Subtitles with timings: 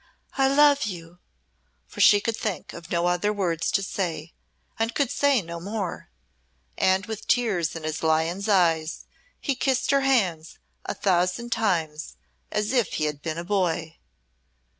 [0.35, 1.19] "I love you,"
[1.85, 4.33] for she could think of no other words to say,
[4.79, 6.09] and could say no more.
[6.75, 9.05] And with tears in his lion's eyes
[9.39, 12.15] he kissed her hands a thousand times
[12.51, 13.99] as if he had been a boy.